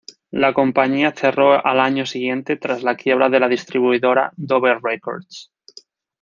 La 0.31 0.51
compañía 0.55 1.13
cerró 1.15 1.63
al 1.63 1.79
año 1.79 2.07
siguiente 2.07 2.55
tras 2.55 2.81
la 2.81 2.95
quiebra 2.97 3.29
de 3.29 3.39
la 3.39 3.47
distribuidora 3.47 4.31
Dover 4.35 4.79
Records. 4.81 5.51